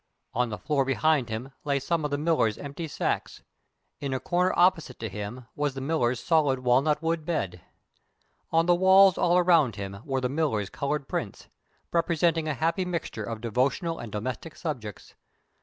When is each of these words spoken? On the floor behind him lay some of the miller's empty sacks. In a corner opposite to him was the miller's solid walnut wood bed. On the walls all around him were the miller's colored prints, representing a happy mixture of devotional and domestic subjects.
On 0.33 0.49
the 0.49 0.57
floor 0.57 0.83
behind 0.83 1.29
him 1.29 1.51
lay 1.63 1.79
some 1.79 2.03
of 2.03 2.09
the 2.09 2.17
miller's 2.17 2.57
empty 2.57 2.87
sacks. 2.87 3.43
In 3.99 4.15
a 4.15 4.19
corner 4.19 4.51
opposite 4.55 4.97
to 4.97 5.09
him 5.09 5.45
was 5.55 5.75
the 5.75 5.79
miller's 5.79 6.19
solid 6.19 6.57
walnut 6.57 7.03
wood 7.03 7.23
bed. 7.23 7.61
On 8.51 8.65
the 8.65 8.73
walls 8.73 9.15
all 9.15 9.37
around 9.37 9.75
him 9.75 10.01
were 10.03 10.19
the 10.19 10.27
miller's 10.27 10.71
colored 10.71 11.07
prints, 11.07 11.49
representing 11.91 12.47
a 12.47 12.55
happy 12.55 12.83
mixture 12.83 13.23
of 13.23 13.41
devotional 13.41 13.99
and 13.99 14.11
domestic 14.11 14.55
subjects. 14.55 15.13